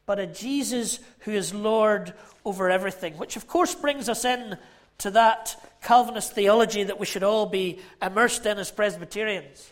[0.07, 2.15] but a Jesus who is Lord
[2.45, 4.57] over everything, which of course brings us in
[4.99, 9.69] to that Calvinist theology that we should all be immersed in as Presbyterians.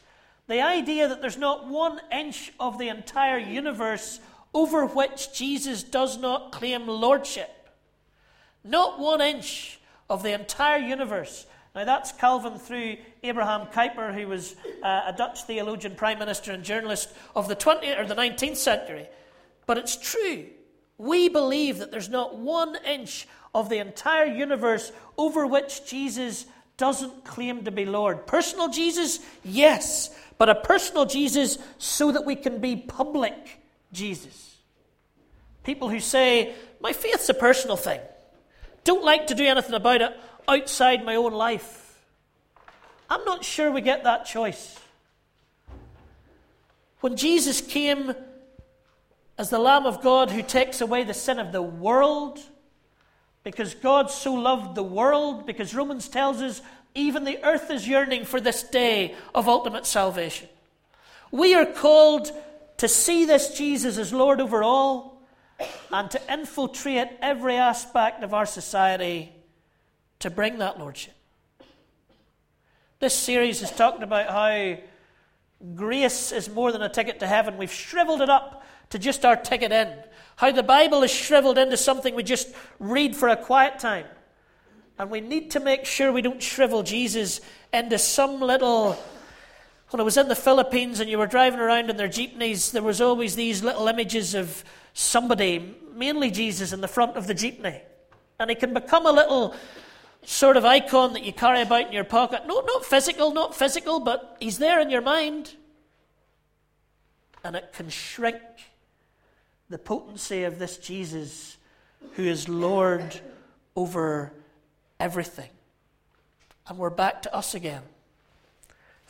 [0.49, 4.21] The idea that there's not one inch of the entire universe
[4.55, 7.51] over which Jesus does not claim lordship.
[8.63, 11.47] Not one inch of the entire universe.
[11.75, 16.63] Now, that's Calvin through Abraham Kuyper, who was uh, a Dutch theologian, prime minister, and
[16.63, 19.09] journalist of the 20th or the 19th century.
[19.67, 20.47] But it's true.
[20.99, 26.47] We believe that there's not one inch of the entire universe over which Jesus
[26.77, 28.27] doesn't claim to be Lord.
[28.27, 33.59] Personal Jesus, yes, but a personal Jesus so that we can be public
[33.95, 34.57] Jesus.
[35.63, 38.01] People who say, my faith's a personal thing.
[38.85, 40.15] Don't like to do anything about it
[40.47, 42.05] outside my own life.
[43.09, 44.79] I'm not sure we get that choice.
[47.01, 48.15] When Jesus came
[49.39, 52.39] as the Lamb of God who takes away the sin of the world,
[53.43, 56.63] because God so loved the world, because Romans tells us
[56.95, 60.49] even the earth is yearning for this day of ultimate salvation.
[61.31, 62.31] We are called
[62.79, 65.23] to see this Jesus as Lord over all
[65.93, 69.33] and to infiltrate every aspect of our society
[70.21, 71.15] to bring that Lordship.
[72.99, 74.79] This series is talking about how
[75.75, 77.57] grace is more than a ticket to heaven.
[77.57, 79.93] We've shriveled it up to just our ticket in.
[80.37, 84.07] How the Bible is shriveled into something we just read for a quiet time.
[84.99, 87.41] And we need to make sure we don't shrivel Jesus
[87.73, 88.99] into some little.
[89.91, 92.83] When I was in the Philippines and you were driving around in their jeepneys, there
[92.83, 97.81] was always these little images of somebody, mainly Jesus, in the front of the jeepney.
[98.41, 99.55] And he can become a little
[100.25, 102.43] sort of icon that you carry about in your pocket.
[102.47, 105.55] No, not physical, not physical, but he's there in your mind.
[107.45, 108.41] And it can shrink
[109.69, 111.59] the potency of this Jesus
[112.15, 113.21] who is Lord
[113.77, 114.33] over
[114.99, 115.51] everything.
[116.67, 117.83] And we're back to us again.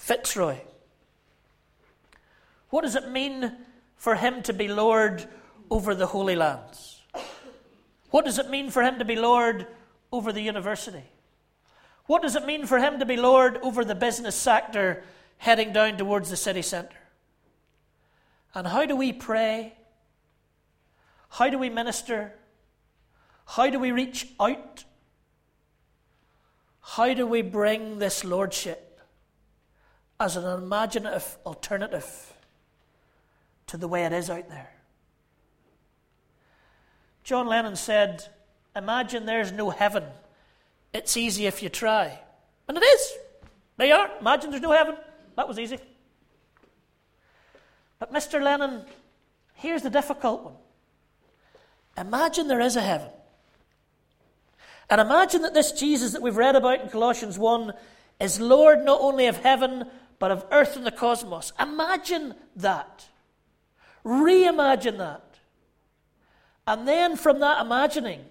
[0.05, 0.59] Fitzroy.
[2.69, 3.57] What does it mean
[3.97, 5.27] for him to be Lord
[5.71, 7.01] over the Holy Lands?
[8.11, 9.67] What does it mean for him to be Lord
[10.13, 11.05] over the university?
[12.05, 15.03] What does it mean for him to be Lord over the business sector
[15.39, 16.99] heading down towards the city centre?
[18.55, 19.73] And how do we pray?
[21.31, 22.35] How do we minister?
[23.47, 24.85] How do we reach out?
[26.83, 28.94] How do we bring this Lordship
[30.21, 32.33] as an imaginative alternative
[33.67, 34.71] to the way it is out there?
[37.25, 38.29] John Lennon said,
[38.77, 40.05] Imagine there's no heaven.
[40.93, 42.19] It's easy if you try.
[42.69, 43.13] And it is.
[43.77, 44.11] They are.
[44.21, 44.97] Imagine there's no heaven.
[45.37, 45.79] That was easy.
[47.99, 48.43] But Mr.
[48.43, 48.85] Lennon,
[49.55, 50.55] here's the difficult one.
[51.97, 53.09] Imagine there is a heaven.
[54.91, 57.73] And imagine that this Jesus that we've read about in Colossians 1
[58.21, 59.85] is Lord not only of heaven,
[60.25, 61.53] but of earth and the cosmos.
[61.61, 63.05] Imagine that.
[64.07, 65.37] Reimagine that.
[66.67, 68.25] And then from that imagining,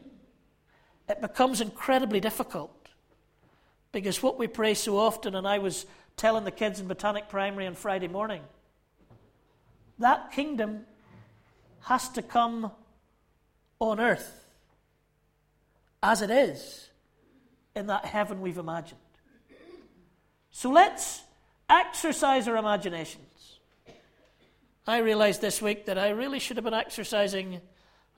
[1.08, 2.90] it becomes incredibly difficult.
[3.92, 5.86] Because what we pray so often, and I was
[6.18, 8.42] telling the kids in Botanic Primary on Friday morning,
[10.00, 10.88] that kingdom
[11.82, 12.72] has to come
[13.78, 14.48] on earth
[16.02, 16.90] as it is
[17.76, 19.00] in that heaven we've imagined.
[20.50, 21.22] So let's
[21.70, 23.60] exercise our imaginations.
[24.86, 27.62] I realized this week that I really should have been exercising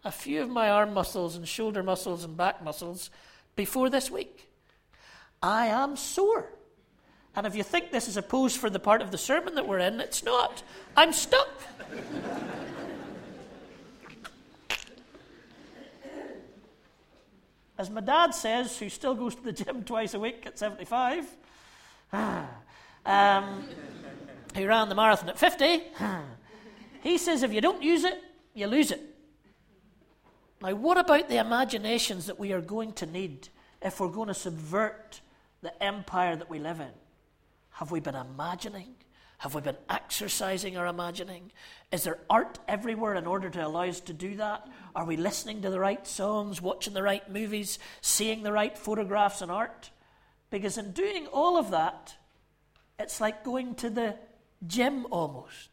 [0.03, 3.09] a few of my arm muscles and shoulder muscles and back muscles
[3.55, 4.49] before this week.
[5.41, 6.49] I am sore.
[7.35, 9.67] And if you think this is a pose for the part of the sermon that
[9.67, 10.63] we're in, it's not.
[10.95, 11.49] I'm stuck.
[17.77, 21.25] As my dad says, who still goes to the gym twice a week at 75,
[22.13, 22.47] ah,
[23.05, 23.67] um,
[24.55, 25.83] he ran the marathon at 50,
[27.01, 28.21] he says if you don't use it,
[28.53, 29.01] you lose it.
[30.61, 33.49] Now, what about the imaginations that we are going to need
[33.81, 35.21] if we're going to subvert
[35.61, 36.91] the empire that we live in?
[37.71, 38.95] Have we been imagining?
[39.39, 41.51] Have we been exercising our imagining?
[41.91, 44.67] Is there art everywhere in order to allow us to do that?
[44.95, 49.41] Are we listening to the right songs, watching the right movies, seeing the right photographs
[49.41, 49.91] and art?
[50.49, 52.15] Because in doing all of that,
[52.99, 54.15] it's like going to the
[54.65, 55.69] gym almost.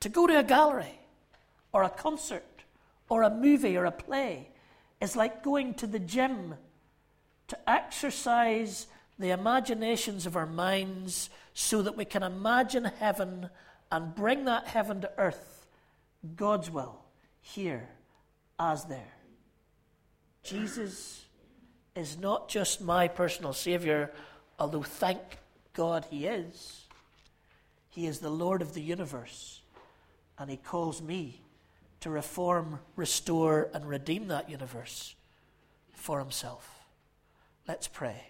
[0.00, 1.00] To go to a gallery
[1.72, 2.44] or a concert
[3.08, 4.48] or a movie or a play
[5.00, 6.54] is like going to the gym
[7.48, 8.86] to exercise
[9.18, 13.50] the imaginations of our minds so that we can imagine heaven
[13.90, 15.66] and bring that heaven to earth,
[16.36, 17.02] God's will,
[17.40, 17.88] here
[18.58, 19.14] as there.
[20.42, 21.24] Jesus
[21.96, 24.12] is not just my personal Savior,
[24.58, 25.18] although thank
[25.74, 26.84] God He is.
[27.90, 29.60] He is the Lord of the universe,
[30.38, 31.40] and He calls me
[32.00, 35.14] to reform, restore, and redeem that universe
[35.92, 36.80] for himself.
[37.68, 38.24] Let's pray.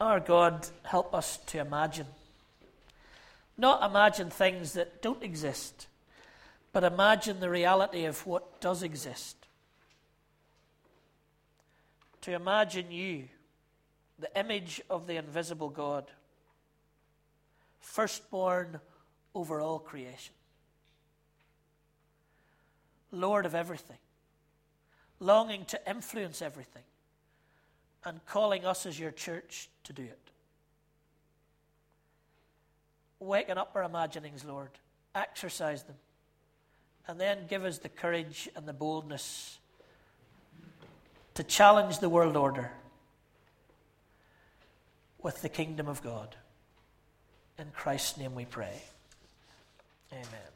[0.00, 2.06] Our God, help us to imagine.
[3.58, 5.86] Not imagine things that don't exist,
[6.72, 9.36] but imagine the reality of what does exist.
[12.22, 13.28] To imagine you,
[14.18, 16.10] the image of the invisible God
[17.80, 18.80] firstborn
[19.34, 20.34] over all creation.
[23.10, 23.98] Lord of everything,
[25.20, 26.84] longing to influence everything,
[28.04, 30.18] and calling us as your church to do it.
[33.18, 34.70] Waken up our imaginings, Lord.
[35.14, 35.96] Exercise them.
[37.06, 39.58] And then give us the courage and the boldness
[41.34, 42.70] to challenge the world order
[45.22, 46.36] with the kingdom of God.
[47.58, 48.82] In Christ's name we pray.
[50.12, 50.51] Amen.